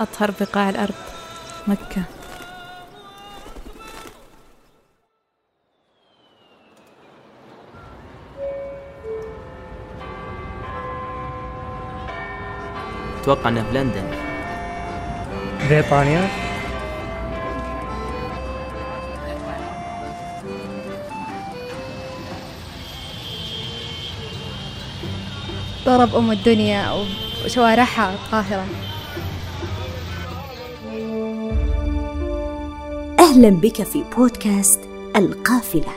[0.00, 0.94] أطهر بقاع الأرض
[1.66, 2.02] مكة.
[13.20, 14.10] أتوقع أنه في لندن.
[15.68, 16.28] بريطانيا.
[25.86, 27.04] ضرب أم الدنيا
[27.44, 28.66] وشوارعها القاهرة
[33.30, 34.80] أهلا بك في بودكاست
[35.16, 35.92] القافلة.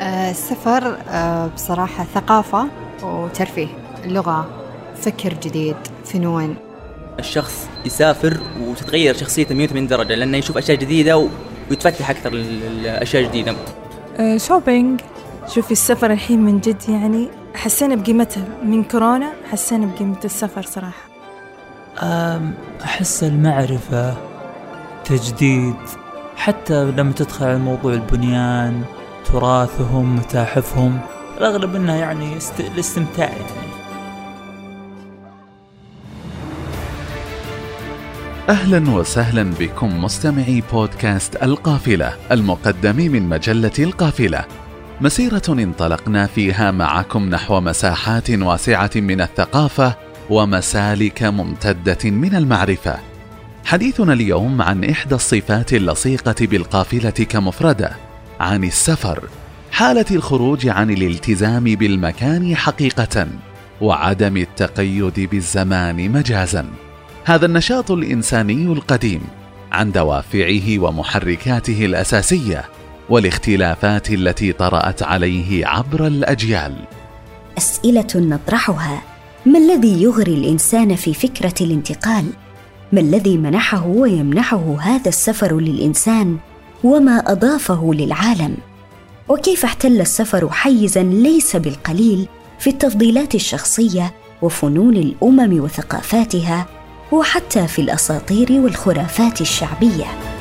[0.00, 2.68] آه، السفر آه، بصراحة ثقافة
[3.02, 3.68] وترفيه
[4.06, 4.46] لغة
[4.96, 6.56] فكر جديد فنون.
[7.18, 11.28] الشخص يسافر وتتغير شخصيته 180 درجة لأنه يشوف أشياء جديدة
[11.70, 13.54] ويتفتح أكثر للأشياء الجديدة.
[14.16, 15.00] آه، شوبينج
[15.54, 21.13] شوفي السفر الحين من جد يعني حسينا بقيمتها من كورونا حسينا بقيمة السفر صراحة.
[21.98, 24.14] أحس المعرفة
[25.04, 25.74] تجديد.
[26.36, 28.82] حتى لما تدخل على موضوع البنيان
[29.24, 31.00] تراثهم متاحفهم
[31.38, 32.60] الأغلب أنها يعني است...
[32.60, 33.64] الاستمتاع يعني.
[38.48, 44.44] أهلا وسهلا بكم مستمعي بودكاست القافلة المقدم من مجلة القافلة.
[45.00, 49.94] مسيرة انطلقنا فيها معكم نحو مساحات واسعة من الثقافة
[50.30, 52.98] ومسالك ممتدة من المعرفة.
[53.64, 57.96] حديثنا اليوم عن إحدى الصفات اللصيقة بالقافلة كمفردة
[58.40, 59.28] عن السفر
[59.72, 63.26] حالة الخروج عن الالتزام بالمكان حقيقة
[63.80, 66.66] وعدم التقيد بالزمان مجازا.
[67.24, 69.20] هذا النشاط الإنساني القديم
[69.72, 72.64] عن دوافعه ومحركاته الأساسية
[73.08, 76.74] والاختلافات التي طرأت عليه عبر الأجيال.
[77.58, 79.13] أسئلة نطرحها.
[79.46, 82.24] ما الذي يغري الإنسان في فكرة الانتقال؟
[82.92, 86.36] ما الذي منحه ويمنحه هذا السفر للإنسان
[86.84, 88.56] وما أضافه للعالم؟
[89.28, 92.26] وكيف احتل السفر حيزا ليس بالقليل
[92.58, 96.66] في التفضيلات الشخصية وفنون الأمم وثقافاتها
[97.12, 100.33] وحتى في الأساطير والخرافات الشعبية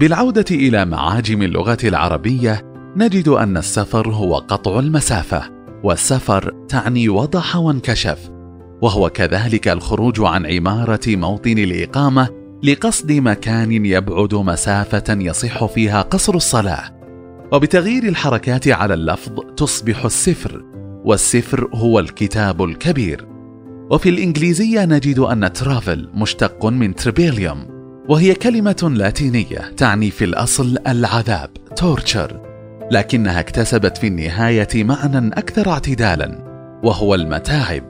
[0.00, 2.62] بالعودة إلى معاجم اللغة العربية
[2.96, 5.42] نجد أن السفر هو قطع المسافة
[5.84, 8.30] والسفر تعني وضح وانكشف
[8.82, 12.28] وهو كذلك الخروج عن عمارة موطن الإقامة
[12.62, 17.00] لقصد مكان يبعد مسافة يصح فيها قصر الصلاة.
[17.52, 20.64] وبتغيير الحركات على اللفظ تصبح السفر
[21.04, 23.26] والسفر هو الكتاب الكبير.
[23.90, 27.79] وفي الإنجليزية نجد أن ترافل مشتق من تريبيليوم
[28.10, 32.40] وهي كلمة لاتينية تعني في الأصل العذاب torture
[32.90, 36.38] لكنها اكتسبت في النهاية معنى أكثر اعتدالا
[36.84, 37.82] وهو المتاعب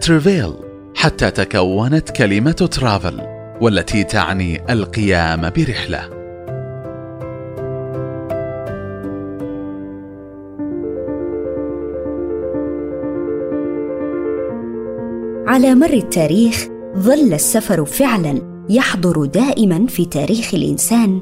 [0.00, 0.52] travail
[0.94, 3.20] حتى تكونت كلمة travel
[3.60, 6.20] والتي تعني القيام برحلة.
[15.46, 21.20] على مر التاريخ ظل السفر فعلا يحضر دائما في تاريخ الإنسان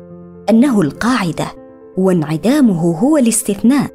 [0.51, 1.47] أنه القاعدة
[1.97, 3.91] وانعدامه هو الاستثناء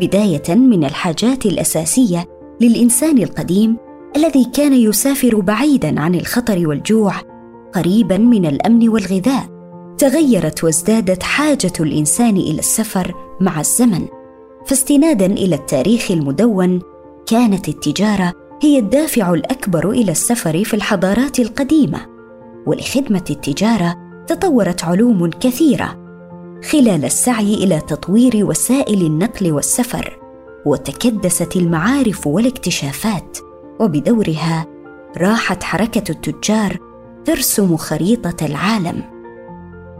[0.00, 2.28] بداية من الحاجات الأساسية
[2.60, 3.76] للإنسان القديم
[4.16, 7.14] الذي كان يسافر بعيدا عن الخطر والجوع
[7.74, 9.56] قريبا من الأمن والغذاء.
[9.98, 14.06] تغيرت وازدادت حاجة الإنسان إلى السفر مع الزمن.
[14.66, 16.80] فاستنادا إلى التاريخ المدون
[17.26, 22.15] كانت التجارة هي الدافع الأكبر إلى السفر في الحضارات القديمة.
[22.66, 23.96] ولخدمة التجارة
[24.26, 26.06] تطورت علوم كثيرة
[26.70, 30.18] خلال السعي إلى تطوير وسائل النقل والسفر
[30.66, 33.38] وتكدست المعارف والاكتشافات
[33.80, 34.66] وبدورها
[35.18, 36.76] راحت حركة التجار
[37.24, 39.02] ترسم خريطة العالم.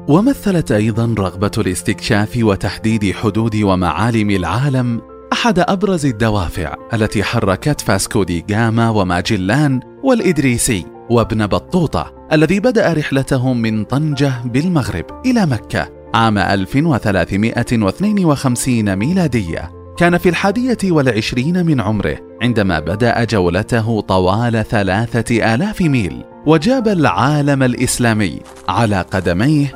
[0.09, 5.01] ومثلت أيضا رغبة الاستكشاف وتحديد حدود ومعالم العالم
[5.33, 12.16] أحد أبرز الدوافع التي حركت فاسكو دي جاما وماجلان والإدريسي وابن بطوطة.
[12.33, 19.77] الذي بدأ رحلته من طنجة بالمغرب إلى مكة عام 1352 ميلادية.
[19.97, 27.63] كان في الحادية والعشرين من عمره عندما بدأ جولته طوال ثلاثة آلاف ميل وجاب العالم
[27.63, 29.75] الإسلامي على قدميه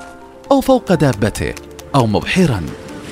[0.53, 1.55] أو فوق دابته
[1.95, 2.63] أو مبحرا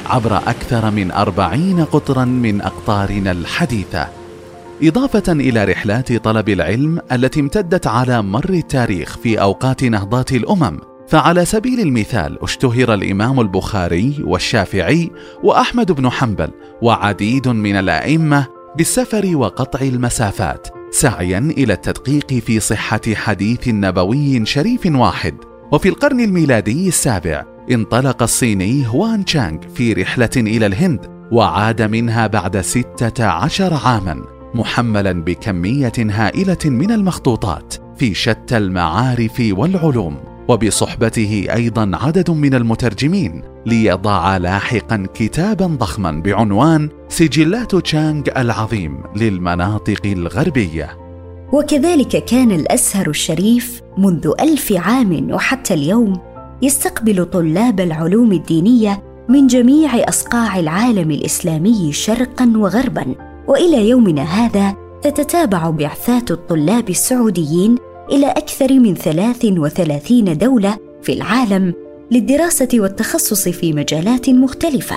[0.07, 4.18] عبر أكثر من أربعين قطرا من أقطارنا الحديثة.
[4.83, 10.79] إضافة إلى رحلات طلب العلم التي امتدت على مر التاريخ في أوقات نهضات الأمم
[11.09, 15.11] فعلى سبيل المثال اشتهر الإمام البخاري والشافعي
[15.43, 16.51] وأحمد بن حنبل
[16.83, 18.47] وعديد من الأئمة
[18.77, 25.35] بالسفر وقطع المسافات سعيا إلى التدقيق في صحة حديث نبوي شريف واحد.
[25.73, 32.61] وفي القرن الميلادي السابع انطلق الصيني هوان تشانغ في رحلة إلى الهند وعاد منها بعد
[32.61, 34.38] ستة عشر عاما.
[34.55, 40.17] محملا بكمية هائلة من المخطوطات في شتى المعارف والعلوم
[40.49, 50.99] وبصحبته أيضا عدد من المترجمين ليضع لاحقا كتابا ضخما بعنوان سجلات تشانغ العظيم للمناطق الغربية.
[51.53, 56.21] وكذلك كان الأزهر الشريف منذ ألف عام وحتى اليوم
[56.63, 63.28] يستقبل طلاب العلوم الدينية من جميع أصقاع العالم الإسلامي شرقا وغربا.
[63.49, 67.77] وإلى يومنا هذا تتتابع بعثات الطلاب السعوديين
[68.13, 71.75] إلى أكثر من 33 دولة في العالم
[72.11, 74.97] للدراسة والتخصص في مجالات مختلفة.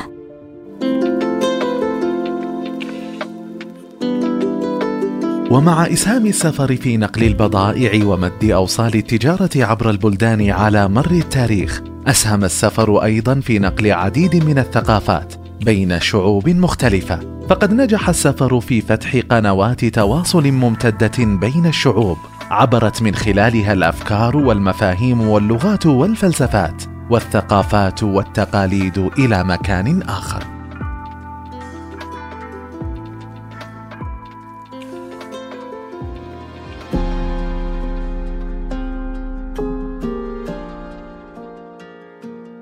[5.52, 12.44] ومع إسهام السفر في نقل البضائع ومد أوصال التجارة عبر البلدان على مر التاريخ، أسهم
[12.44, 17.20] السفر أيضا في نقل عديد من الثقافات بين شعوب مختلفة،
[17.50, 22.18] فقد نجح السفر في فتح قنوات تواصل ممتدة بين الشعوب.
[22.52, 30.61] عبرت من خلالها الأفكار والمفاهيم واللغات والفلسفات والثقافات والتقاليد إلى مكان آخر.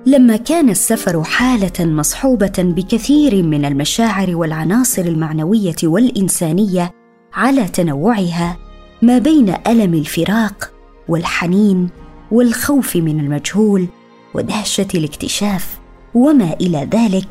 [0.10, 6.92] لما كان السفر حالة مصحوبة بكثير من المشاعر والعناصر المعنوية والإنسانية
[7.34, 8.58] على تنوعها
[9.02, 10.72] ما بين ألم الفراق
[11.08, 11.90] والحنين
[12.32, 13.88] والخوف من المجهول
[14.34, 15.80] ودهشة الاكتشاف
[16.14, 17.28] وما إلى ذلك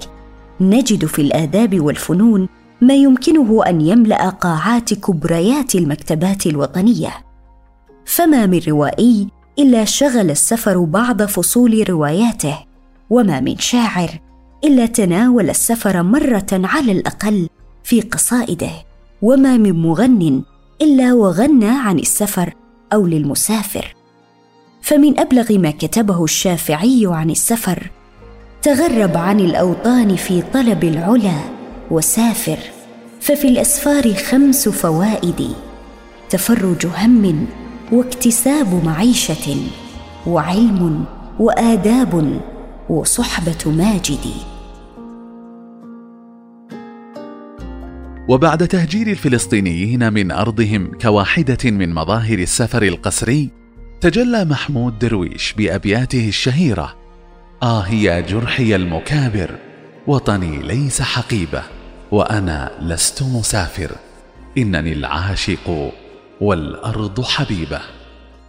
[0.60, 2.48] نجد في الآداب والفنون
[2.80, 7.10] ما يمكنه أن يملأ قاعات كبريات المكتبات الوطنية.
[8.04, 9.28] فما من روائي
[9.58, 12.67] إلا شغل السفر بعض فصول رواياته.
[13.10, 14.20] وما من شاعر
[14.64, 17.49] إلا تناول السفر مرة على الأقل
[17.84, 18.70] في قصائده.
[19.22, 20.43] وما من مغن
[20.82, 22.55] إلا وغنى عن السفر
[22.93, 23.94] أو للمسافر.
[24.82, 27.90] فمن أبلغ ما كتبه الشافعي عن السفر
[28.62, 31.38] تغرب عن الأوطان في طلب العلا
[31.90, 32.58] وسافر.
[33.20, 35.52] ففي الأسفار خمس فوائد
[36.31, 37.46] تفرج هم
[37.93, 39.56] واكتساب معيشة
[40.26, 41.04] وعلم
[41.38, 42.40] وآداب.
[42.88, 44.20] وصحبة ماجد.
[48.29, 53.50] وبعد تهجير الفلسطينيين من أرضهم كواحدة من مظاهر السفر القسري
[54.00, 56.96] تجلى محمود درويش بأبياته الشهيرة.
[57.62, 59.58] آه يا جرحي المكابر
[60.06, 61.62] وطني ليس حقيبة
[62.11, 63.90] وأنا لست مسافر.
[64.58, 65.93] إنني العاشق
[66.40, 67.97] والأرض حبيبة.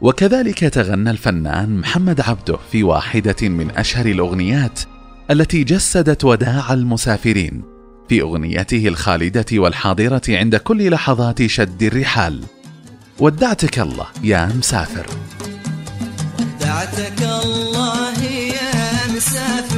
[0.02, 4.80] وكذلك تغنى الفنان محمد عبده في واحدة من أشهر الأغنيات
[5.32, 7.64] التي جسدت وداع المسافرين
[8.10, 12.44] في أغنيته الخالدة والحاضرة عند كل لحظات شد الرحال.
[13.20, 15.08] ودعتك الله يا مسافر.
[16.40, 19.69] ودعتك الله يا مسافر.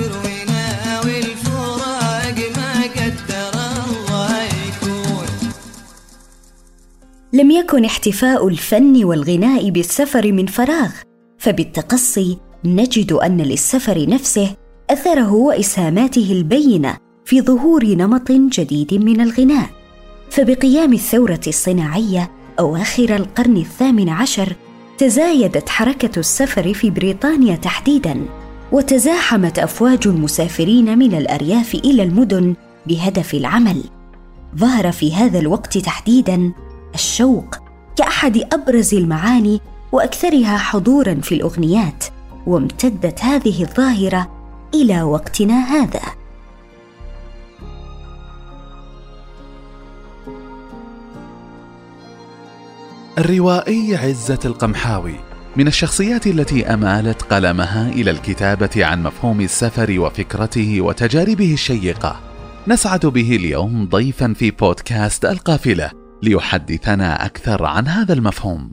[7.34, 10.92] لم يكن احتفاء الفن والغناء بالسفر من فراغ
[11.38, 14.56] فبالتقصي نجد أن للسفر نفسه
[14.90, 19.70] أثره وإسهاماته البينة في ظهور نمط جديد من الغناء.
[20.30, 24.56] فبقيام الثورة الصناعية أواخر القرن الثامن عشر
[24.98, 28.26] تزايدت حركة السفر في بريطانيا تحديدا
[28.72, 32.56] وتزاحمت أفواج المسافرين من الأرياف إلى المدن
[32.88, 33.84] بهدف العمل.
[34.58, 36.54] ظهر في هذا الوقت تحديدا
[36.94, 37.56] الشوق
[37.96, 42.06] كأحد أبرز المعاني وأكثرها حضورا في الأغنيات
[42.48, 44.32] وامتدت هذه الظاهرة
[44.74, 46.02] إلى وقتنا هذا.
[53.18, 55.16] الروائي عزة القمحاوي
[55.56, 62.20] من الشخصيات التي أمالت قلمها إلى الكتابة عن مفهوم السفر وفكرته وتجاربه الشيقة.
[62.68, 66.01] نسعد به اليوم ضيفا في بودكاست القافلة.
[66.24, 68.72] ليحدثنا أكثر عن هذا المفهوم.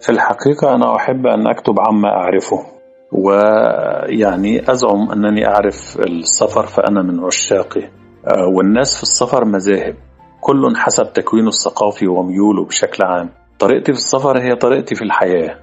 [0.00, 2.66] في الحقيقة أنا أحب أن أكتب عما أعرفه
[3.12, 7.82] ويعني أزعم أنني أعرف السفر فأنا من عشاقه
[8.26, 10.07] آه، والناس في السفر مذاهب.
[10.48, 13.30] كل حسب تكوينه الثقافي وميوله بشكل عام.
[13.58, 15.58] طريقتي في السفر هي طريقتي في الحياة.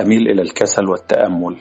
[0.00, 1.56] أميل إلى الكسل والتأمل.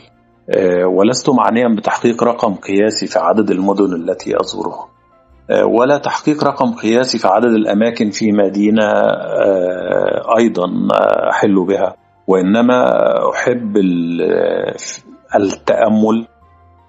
[0.50, 4.88] آه، ولست معنيا بتحقيق رقم قياسي في عدد المدن التي أزورها
[5.50, 10.66] آه، ولا تحقيق رقم قياسي في عدد الأماكن في مدينة آه، أيضا
[11.32, 11.96] أحل بها.
[12.28, 12.92] وإنما
[13.30, 13.78] أحب
[15.36, 16.28] التأمل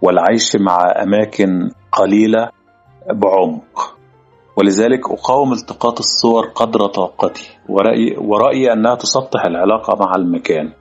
[0.02, 2.50] والعيش مع أماكن قليلة
[3.12, 3.95] بعمق.
[4.56, 7.50] ولذلك أقاوم التقاط الصور قدر طاقتي.
[7.68, 10.72] ورأيي, ورأيي أنها تسطح العلاقة مع المكان.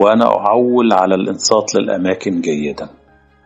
[0.00, 2.88] وأنا أعول على الإنصات للأماكن جيدا.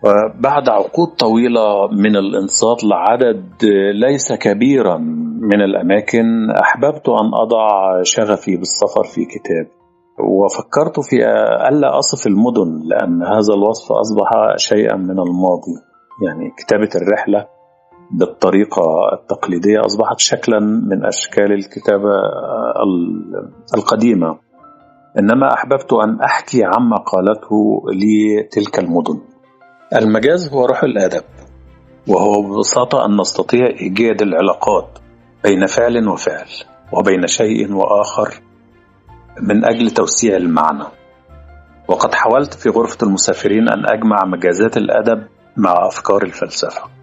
[0.04, 4.99] وبعد عقود طويلة من الإنصات لعدد ليس كبيرا
[5.40, 6.50] من الأماكن.
[6.50, 9.66] أحببت أن أضع شغفي بالسفر في كتاب.
[10.18, 11.16] وفكرت في
[11.68, 15.76] ألا أصف المدن لأن هذا الوصف أصبح شيئا من الماضي.
[16.26, 17.55] يعني كتابة الرحلة
[18.10, 18.82] بالطريقة
[19.12, 22.14] التقليدية أصبحت شكلا من أشكال الكتابة
[23.75, 24.38] القديمة.
[25.18, 29.20] إنما أحببت أن أحكي عما قالته لي تلك المدن.
[29.96, 31.25] المجاز هو روح الأدب
[32.08, 34.98] وهو ببساطة أن نستطيع إيجاد العلاقات
[35.44, 36.46] بين فعل وفعل
[36.92, 38.40] وبين شيء وآخر
[39.42, 40.84] من أجل توسيع المعنى.
[41.88, 46.95] وقد حاولت في غرفة المسافرين أن أجمع مجازات الأدب مع أفكار الفلسفة.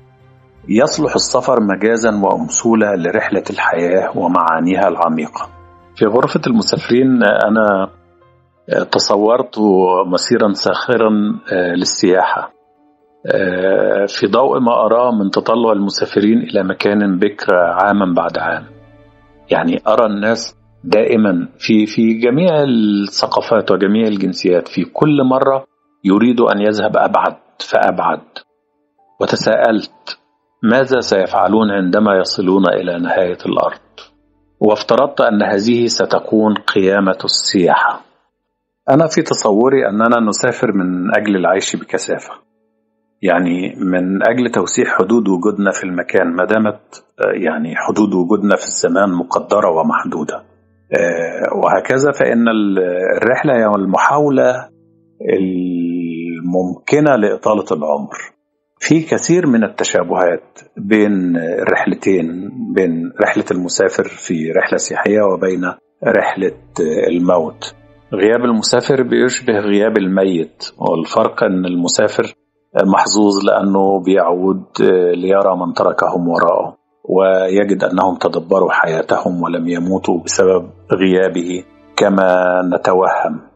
[0.70, 5.50] يصلح السفر مجازا وأمثولة لرحلة الحياة ومعانيها العميقة.
[5.96, 7.90] في غرفة المسافرين أنا
[8.92, 9.60] تصورت
[10.08, 11.10] مسيرا ساخرا
[11.54, 12.54] آه، للسياحة.
[13.28, 18.64] آه، في ضوء ما أراه من تطلع المسافرين إلى مكان بكر عاما بعد عام.
[19.52, 25.66] يعني أرى الناس دائما في في جميع الثقافات وجميع الجنسيات في كل مرة
[26.04, 28.22] يريد أن يذهب أبعد فأبعد.
[29.22, 30.23] وتساءلت
[30.64, 33.80] ماذا سيفعلون عندما يصلون إلى نهاية الأرض؟
[34.60, 38.02] وافترضت أن هذه ستكون قيامة السياحة.
[38.90, 42.34] أنا في تصوري أننا نسافر من أجل العيش بكثافة.
[43.22, 47.04] يعني من أجل توسيع حدود وجودنا في المكان ما دامت
[47.44, 50.36] يعني حدود وجودنا في الزمان مقدرة ومحدودة.
[50.36, 52.46] آه، وهكذا فإن
[53.18, 54.70] الرحلة هي المحاولة
[55.34, 58.33] الممكنة لإطالة العمر.
[58.88, 65.62] في كثير من التشابهات بين الرحلتين بين رحلة المسافر في رحلة سياحية وبين
[66.08, 66.58] رحلة
[67.10, 67.76] الموت.
[68.14, 72.34] غياب المسافر بيشبه غياب الميت والفرق إن المسافر
[72.84, 74.66] محظوظ لأنه بيعود
[75.16, 81.64] ليرى من تركهم وراءه ويجد أنهم تدبروا حياتهم ولم يموتوا بسبب غيابه
[81.96, 83.53] كما نتوهم.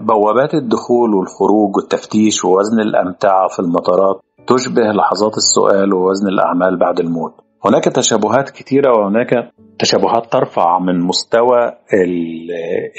[0.00, 7.34] بوابات الدخول والخروج والتفتيش ووزن الأمتعة في المطارات تشبه لحظات السؤال ووزن الأعمال بعد الموت.
[7.64, 11.72] هناك تشابهات كثيره وهناك تشابهات ترفع من مستوى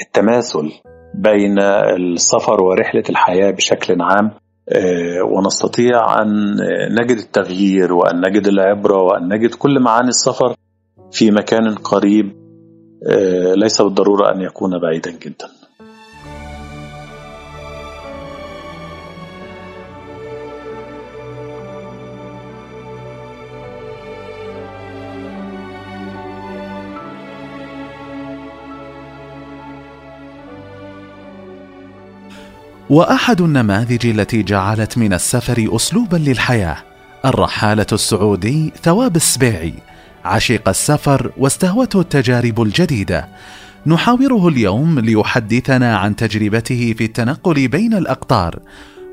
[0.02, 0.72] التماثل
[1.14, 1.58] بين
[1.96, 4.30] السفر ورحلة الحياة بشكل عام
[4.68, 6.56] آه، ونستطيع أن
[7.00, 10.54] نجد التغيير وأن نجد العبرة وأن نجد كل معاني السفر
[11.12, 12.32] في مكان قريب
[13.10, 15.57] آه، ليس بالضرورة أن يكون بعيدا جدا.
[32.90, 36.76] وأحد النماذج التي جعلت من السفر اسلوبا للحياة
[37.24, 39.74] الرحالة السعودي ثواب السبيعي
[40.24, 43.28] عشق السفر واستهوته التجارب الجديدة.
[43.86, 48.58] نحاوره اليوم ليحدثنا عن تجربته في التنقل بين الأقطار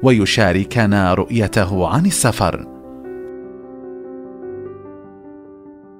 [0.04, 2.68] ويشاركنا رؤيته عن السفر.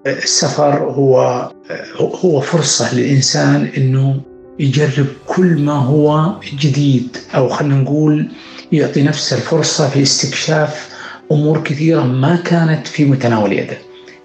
[0.08, 1.52] السفر هو
[1.98, 4.22] هو فرصة للإنسان إنه
[4.60, 8.28] يجرب كل ما هو جديد أو خلينا نقول
[8.72, 10.90] يعطي نفسه الفرصة في استكشاف
[11.32, 13.78] أمور كثيرة ما كانت في متناول يده.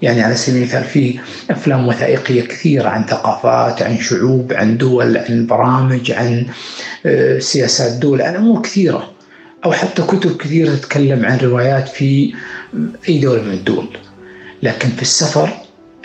[0.03, 1.19] يعني على سبيل المثال في
[1.51, 6.47] أفلام وثائقية كثيرة عن ثقافات، عن شعوب، عن دول، عن برامج، عن
[7.07, 9.11] آه، سياسات دول، عن أمور كثيرة.
[9.65, 12.35] أو حتى كتب كثيرة تتكلم عن روايات في
[13.09, 13.87] أي دولة من الدول.
[14.63, 15.51] لكن في السفر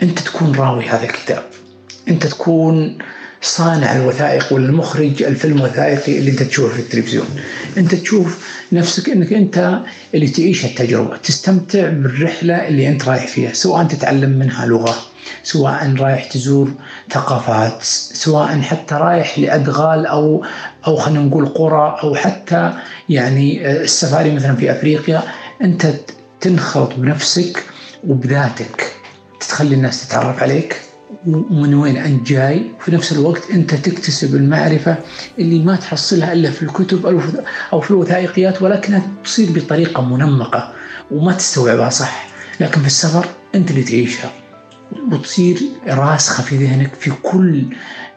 [0.02, 1.42] أنت تكون راوي هذا الكتاب.
[2.08, 2.98] أنت تكون
[3.46, 7.26] صانع الوثائق والمخرج الفيلم الوثائقي اللي انت تشوفه في التلفزيون.
[7.78, 9.80] انت تشوف نفسك انك انت
[10.14, 14.96] اللي تعيش التجربه تستمتع بالرحلة اللي انت رايح فيها سواء تتعلم منها لغة
[15.42, 16.72] سواء رايح تزور
[17.10, 20.44] ثقافات سواء حتى رايح لأدغال أو
[20.86, 22.72] أو خلينا نقول قرى أو حتى
[23.08, 25.22] يعني السفاري مثلا في أفريقيا.
[25.62, 25.86] انت
[26.40, 27.64] تنخرط بنفسك
[28.06, 28.92] وبذاتك
[29.40, 30.85] تخلي الناس تتعرف عليك.
[31.26, 34.96] ومن وين أنت جاي وفي نفس الوقت أنت تكتسب المعرفة
[35.38, 37.06] اللي ما تحصلها إلا في الكتب
[37.72, 40.72] أو في الوثائقيات ولكنها تصير بطريقة منمقة
[41.10, 42.28] وما تستوعبها صح
[42.60, 44.32] لكن في السفر أنت اللي تعيشها
[45.12, 45.58] وتصير
[45.88, 47.64] راسخة في ذهنك في كل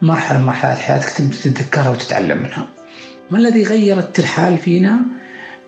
[0.01, 2.67] مرحلة من مرحلات حياتك تتذكرها وتتعلم منها.
[3.31, 4.99] ما الذي غير الترحال فينا؟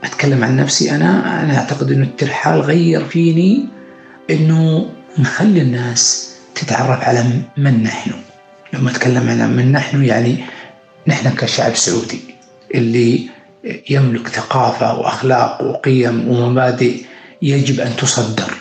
[0.03, 3.65] أتكلم عن نفسي أنا أنا أعتقد إنه الترحال غير فيني
[4.29, 6.30] إنه نخلي الناس
[6.61, 7.23] تتعرف على
[7.57, 8.11] من نحن
[8.73, 10.37] لما اتكلم عن من نحن يعني
[11.07, 12.19] نحن كشعب سعودي
[12.75, 13.29] اللي
[13.89, 16.95] يملك ثقافة وأخلاق وقيم ومبادئ
[17.41, 18.51] يجب أن تصدر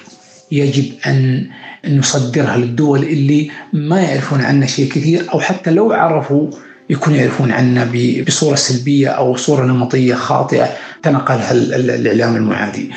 [0.53, 1.47] يجب أن
[1.89, 6.51] نصدرها للدول اللي ما يعرفون عنا شيء كثير أو حتى لو عرفوا
[6.91, 7.89] يكونوا يعرفون عنا
[8.27, 10.69] بصورة سلبية أو صورة نمطية خاطئة
[11.03, 12.91] تنقلها الإعلام المعادي.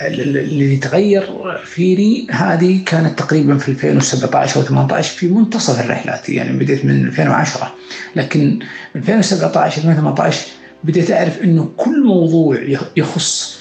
[0.00, 1.28] اللي تغير
[1.64, 7.74] فيني هذه كانت تقريبا في 2017 أو 18 في منتصف الرحلات يعني بديت من 2010
[8.16, 8.58] لكن
[8.94, 10.46] من 2017 2018
[10.84, 12.58] بديت أعرف إنه كل موضوع
[12.96, 13.58] يخص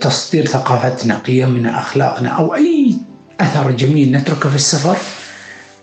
[0.00, 2.94] تصدير ثقافتنا قيمنا أخلاقنا أو أي
[3.40, 4.96] أثر جميل نتركه في السفر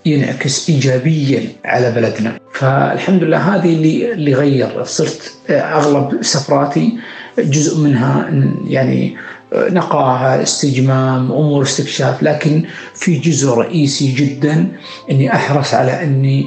[0.05, 2.39] ينعكس ايجابيا على بلدنا.
[2.53, 4.83] فالحمد لله هذه اللي اللي غير.
[4.83, 6.97] صرت أغلب سفراتي
[7.39, 8.29] جزء منها
[8.67, 9.17] يعني
[9.53, 12.63] نقاهه استجمام أمور استكشاف لكن
[12.95, 14.67] في جزء رئيسي جدا
[15.11, 16.45] إني أحرص على إني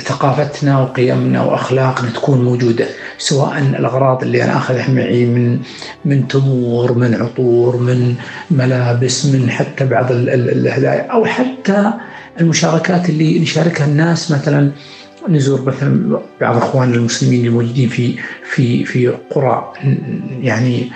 [0.00, 2.86] ثقافتنا وقيمنا وأخلاقنا تكون موجودة
[3.18, 5.58] سواء الأغراض اللي أنا أخذها معي من
[6.04, 8.14] من تمور من عطور من
[8.50, 11.92] ملابس من حتى بعض الهدايا أو حتى
[12.40, 14.70] المشاركات اللي نشاركها الناس مثلا
[15.28, 18.14] نزور مثلا بعض اخواننا المسلمين الموجودين في
[18.50, 19.72] في في قرى
[20.42, 20.90] يعني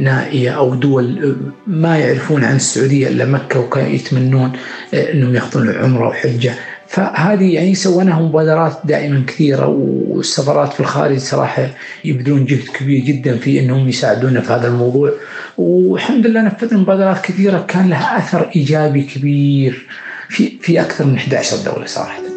[0.00, 4.52] نائية أو دول ما يعرفون عن السعودية إلا مكة وكانوا يتمنون
[4.94, 6.54] إنهم يأخذون العمرة وحجه
[6.92, 9.66] فهذه يعني سويناها مبادرات دائما كثيرة
[10.08, 11.68] والسفرات في الخارج صراحة
[12.04, 15.12] يبذلون جهد كبير جدا في إنهم يساعدونا في هذا الموضوع
[15.58, 19.86] والحمد لله نفذنا مبادرات كثيرة كان لها أثر إيجابي كبير
[20.28, 22.31] في في أكثر من 11 دولة صراحة.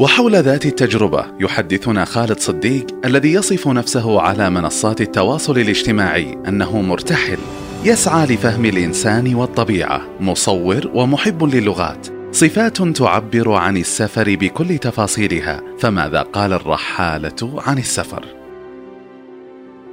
[0.00, 7.38] وحول ذات التجربة يحدثنا خالد صديق الذي يصف نفسه على منصات التواصل الاجتماعي أنه مرتحل
[7.84, 16.52] يسعى لفهم الإنسان والطبيعة مصور ومحب للغات صفات تعبر عن السفر بكل تفاصيلها فماذا قال
[16.52, 18.24] الرحالة عن السفر؟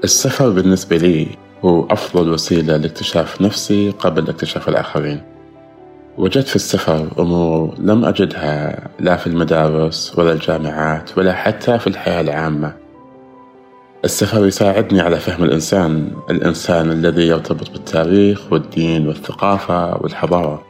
[0.03, 1.27] السفر بالنسبة لي
[1.65, 5.36] هو أفضل وسيلة لاكتشاف نفسي قبل اكتشاف الآخرين
[6.17, 12.21] وجدت في السفر أمور لم أجدها لا في المدارس ولا الجامعات ولا حتى في الحياة
[12.21, 12.73] العامة.
[14.05, 20.63] السفر يساعدني على فهم الإنسان الإنسان الذي يرتبط بالتاريخ والدين والثقافة والحضارة.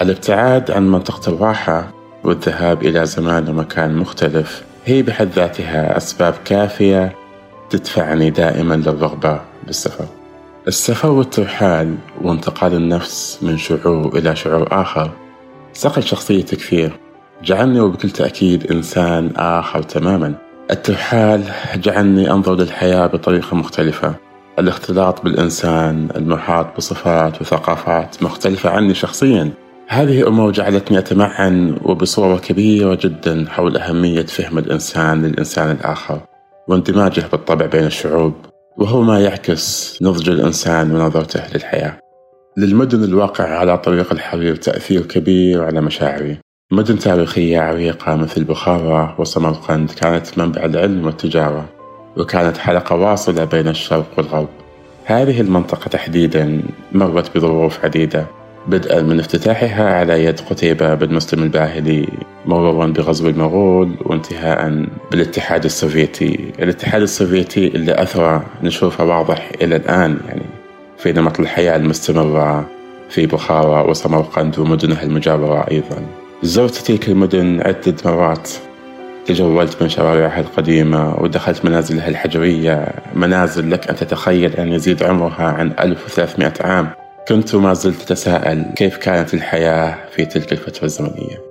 [0.00, 7.14] الابتعاد عن منطقة الراحة والذهاب إلى زمان ومكان مختلف هي بحد ذاتها أسباب كافية
[7.70, 10.06] تدفعني دائما للرغبة بالسفر.
[10.68, 15.10] السفر والترحال وانتقال النفس من شعور إلى شعور آخر.
[15.72, 16.92] صقل شخصيتي كثير
[17.42, 20.34] جعلني وبكل تأكيد إنسان آخر تماما.
[20.70, 21.44] الترحال
[21.76, 24.14] جعلني أنظر للحياة بطريقة مختلفة.
[24.58, 29.50] الاختلاط بالإنسان المحاط بصفات وثقافات مختلفة عني شخصيا.
[29.88, 36.20] هذه أمور جعلتني أتمعن وبصورة كبيرة جدا حول أهمية فهم الإنسان للإنسان الآخر.
[36.68, 38.34] واندماجه بالطبع بين الشعوب.
[38.78, 41.98] وهو ما يعكس نضج الإنسان ونظرته للحياة.
[42.58, 46.38] للمدن الواقعة على طريق الحرير تأثير كبير على مشاعري.
[46.72, 51.68] مدن تاريخية عريقة مثل بخارى وسمرقند كانت منبع العلم والتجارة
[52.16, 54.48] وكانت حلقة واصلة بين الشرق والغرب.
[55.04, 56.62] هذه المنطقة تحديدا
[56.92, 58.26] مرت بظروف عديدة.
[58.68, 62.08] بدءا من افتتاحها على يد قتيبة بن مسلم الباهلي
[62.46, 66.52] مرورا بغزو المغول وانتهاء بالاتحاد السوفيتي.
[66.58, 70.42] الاتحاد السوفيتي اللي أثره نشوفه واضح إلى الآن يعني
[70.98, 72.68] في نمط الحياة المستمرة
[73.10, 76.06] في بخارى وسمرقند ومدنها المجاورة أيضا.
[76.42, 78.50] زرت تلك المدن عدة مرات
[79.26, 82.88] تجولت من شوارعها القديمة ودخلت منازلها الحجرية.
[83.14, 87.05] منازل لك أن تتخيل أن يزيد عمرها عن 1300 عام.
[87.28, 91.46] كنت ما زلت أتساءل كيف كانت الحياة في تلك الفترة الزمنية؟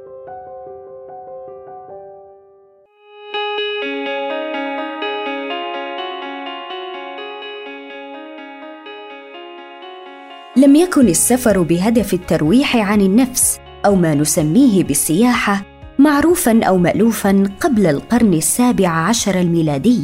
[10.58, 15.62] لم يكن السفر بهدف الترويح عن النفس أو ما نسميه بالسياحة
[16.00, 20.02] معروفا أو مالوفا قبل القرن السابع عشر الميلادي.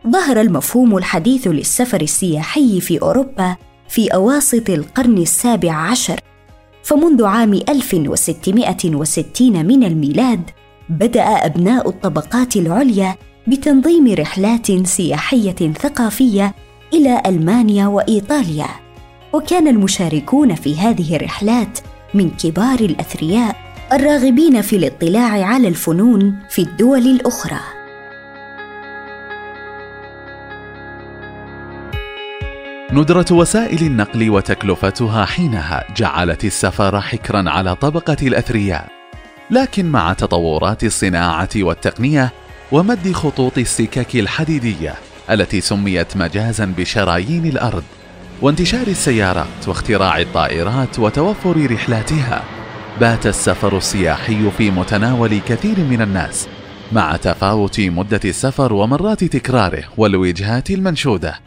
[0.09, 3.57] ظهر المفهوم الحديث للسفر السياحي في أوروبا
[3.89, 6.21] في أواسط القرن السابع عشر.
[6.83, 10.51] فمنذ عام 1660 من الميلاد
[10.89, 16.55] بدأ أبناء الطبقات العليا بتنظيم رحلات سياحية ثقافية
[16.95, 18.69] إلى ألمانيا وإيطاليا.
[19.33, 21.79] وكان المشاركون في هذه الرحلات
[22.15, 23.57] من كبار الأثرياء
[23.93, 27.61] الراغبين في الاطلاع على الفنون في الدول الأخرى.
[32.93, 38.89] ندرة وسائل النقل وتكلفتها حينها جعلت السفر حكرا على طبقة الأثرياء.
[39.51, 42.33] لكن مع تطورات الصناعة والتقنية
[42.73, 44.95] ومد خطوط السكك الحديدية
[45.31, 47.83] التي سميت مجازا بشرايين الأرض
[48.43, 52.45] وانتشار السيارات واختراع الطائرات وتوفر رحلاتها.
[53.01, 56.49] بات السفر السياحي في متناول كثير من الناس
[56.93, 61.41] مع تفاوت مدة السفر ومرات تكراره والوجهات المنشودة.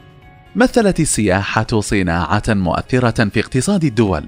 [0.55, 4.23] مثلت السياحة صناعة مؤثرة في اقتصاد الدول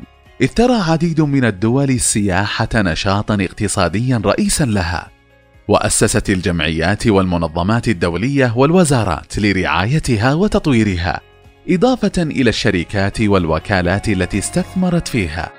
[0.56, 5.17] ترى عديد من الدول السياحة نشاطا اقتصاديا رئيسا لها.
[5.68, 11.22] وأسست الجمعيات والمنظمات الدولية والوزارات لرعايتها وتطويرها
[11.70, 15.52] إضافة إلى الشركات والوكالات التي استثمرت فيها.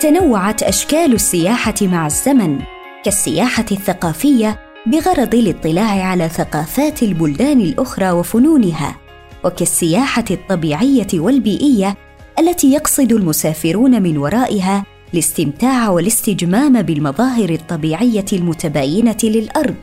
[0.00, 2.58] تنوعت أشكال السياحة مع الزمن
[3.04, 8.96] كالسياحة الثقافية بغرض الاطلاع على ثقافات البلدان الأخرى وفنونها
[9.44, 11.96] وكالسياحة الطبيعية والبيئية
[12.38, 19.76] التي يقصد المسافرون من ورائها الاستمتاع والاستجمام بالمظاهر الطبيعية المتباينة للأرض.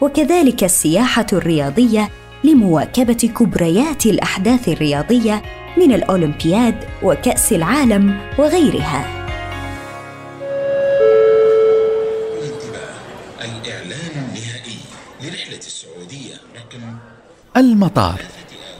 [0.00, 2.10] وكذلك السياحة الرياضية
[2.44, 5.42] لمواكبة كبريات الأحداث الرياضية
[5.76, 9.26] من الأولمبياد وكأس العالم وغيرها.
[17.56, 18.20] المطار.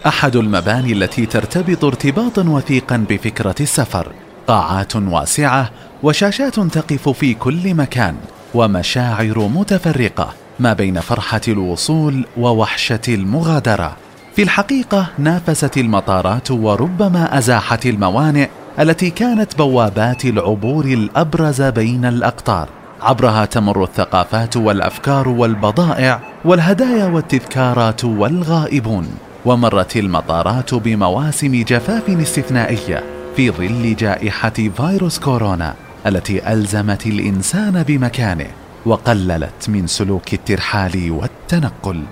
[0.07, 4.13] أحد المباني التي ترتبط ارتباطا وثيقا بفكرة السفر.
[4.47, 5.71] قاعات واسعة
[6.03, 8.17] وشاشات تقف في كل مكان
[8.55, 13.97] ومشاعر متفرقة ما بين فرحة الوصول ووحشة المغادرة.
[14.37, 22.69] في الحقيقة نافست المطارات وربما أزاحت الموانئ التي كانت بوابات العبور الأبرز بين الأقطار.
[23.03, 29.09] عبرها تمر الثقافات والأفكار والبضائع والهدايا والتذكارات والغائبون.
[29.47, 33.05] ومرت المطارات بمواسم جفاف استثنائية
[33.37, 35.75] في ظل جائحة فيروس كورونا
[36.07, 38.51] التي ألزمت الإنسان بمكانه
[38.87, 42.05] وقللت من سلوك الترحال والتنقل.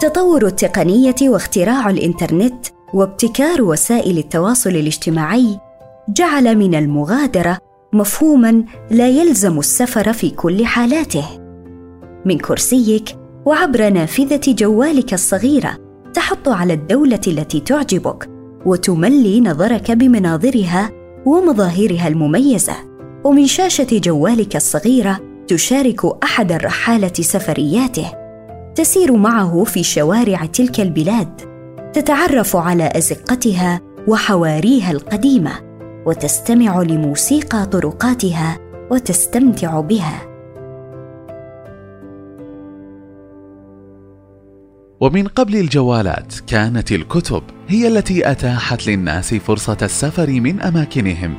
[0.00, 5.60] تطور التقنية واختراع الإنترنت وابتكار وسائل التواصل الاجتماعي
[6.08, 11.24] جعل من المغادرة مفهوما لا يلزم السفر في كل حالاته.
[12.24, 15.78] من كرسيك وعبر نافذة جوالك الصغيرة
[16.14, 18.30] تحط على الدولة التي تعجبك
[18.66, 20.90] وتملي نظرك بمناظرها
[21.26, 22.74] ومظاهرها المميزة.
[23.24, 28.12] ومن شاشة جوالك الصغيرة تشارك أحد الرحالة سفرياته.
[28.74, 31.40] تسير معه في شوارع تلك البلاد.
[31.92, 35.65] تتعرف على أزقتها وحواريها القديمة.
[36.06, 38.58] وتستمع لموسيقى طرقاتها
[38.90, 40.22] وتستمتع بها.
[45.00, 51.34] ومن قبل الجوالات كانت الكتب هي التي أتاحت للناس فرصة السفر من أماكنهم.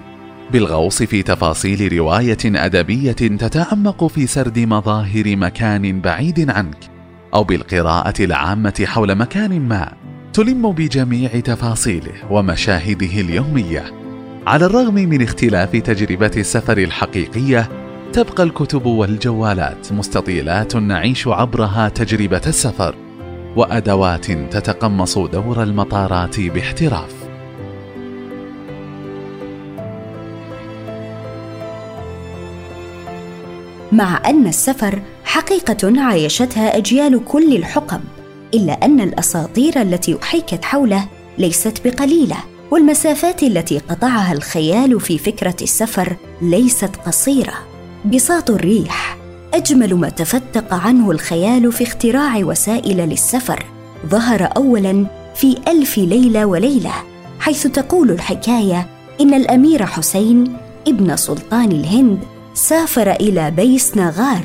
[0.51, 6.89] بالغوص في تفاصيل رواية أدبية تتعمق في سرد مظاهر مكان بعيد عنك
[7.33, 9.93] أو بالقراءة العامة حول مكان ما
[10.33, 14.06] تلم بجميع تفاصيله ومشاهده اليومية.
[14.47, 17.69] على الرغم من اختلاف تجربة السفر الحقيقية
[18.13, 22.95] تبقى الكتب والجوالات مستطيلات نعيش عبرها تجربة السفر
[23.55, 27.13] وأدوات تتقمص دور المطارات باحتراف.
[33.91, 38.01] مع أن السفر حقيقة عايشتها أجيال كل الحقب
[38.53, 41.07] إلا أن الأساطير التي أحيكت حوله
[41.37, 42.56] ليست بقليلة.
[42.71, 47.53] والمسافات التي قطعها الخيال في فكرة السفر ليست قصيرة.
[48.05, 49.17] بساط الريح
[49.53, 53.65] أجمل ما تفتق عنه الخيال في اختراع وسائل للسفر.
[54.05, 56.93] ظهر اولا في ألف ليلة وليلة
[57.39, 58.87] حيث تقول الحكاية
[59.21, 62.19] إن الأمير حسين ابن سلطان الهند
[62.53, 64.43] سافر إلى بيس ناغار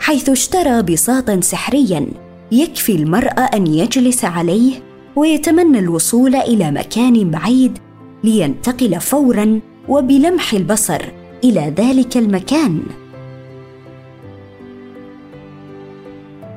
[0.00, 2.06] حيث اشترى بساطا سحريا
[2.52, 4.85] يكفي المرء أن يجلس عليه
[5.16, 7.78] ويتمنى الوصول إلى مكان بعيد
[8.24, 11.02] لينتقل فورا وبلمح البصر
[11.44, 12.82] إلى ذلك المكان.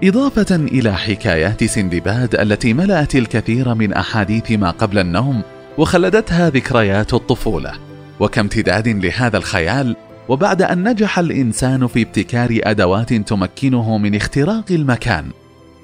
[0.04, 5.41] إضافة إلى حكايات سندباد التي ملأت الكثير من أحاديث ما قبل النوم
[5.78, 7.72] وخلدتها ذكريات الطفولة
[8.19, 9.95] وكامتداد لهذا الخيال
[10.30, 15.26] وبعد أن نجح الإنسان في ابتكار أدوات تمكنه من اختراق المكان.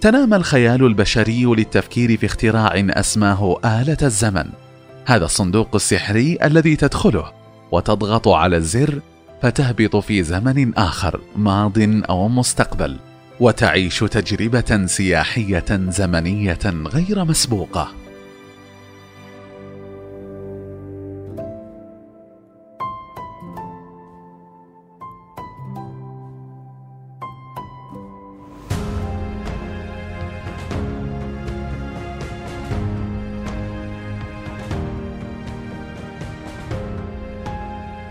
[0.01, 4.45] تنام الخيال البشري للتفكير في اختراع أسماه آلة الزمن.
[5.05, 7.31] هذا الصندوق السحري الذي تدخله
[7.71, 8.99] وتضغط على الزر
[9.41, 12.97] فتهبط في زمن آخر ماض أو مستقبل
[13.39, 18.04] وتعيش تجربة سياحية زمنية غير مسبوقة.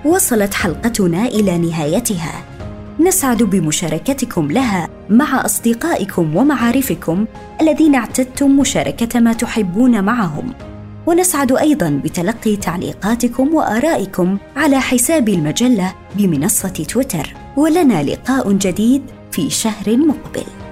[0.04, 2.44] وصلت حلقتنا إلى نهايتها.
[3.00, 7.26] نسعد بمشاركتكم لها مع أصدقائكم ومعارفكم
[7.60, 10.52] الذين اعتدتم مشاركة ما تحبون معهم.
[11.06, 17.34] ونسعد أيضا بتلقي تعليقاتكم وآرائكم على حساب المجلة بمنصة تويتر.
[17.56, 20.63] ولنا لقاء جديد في شهر مقبل.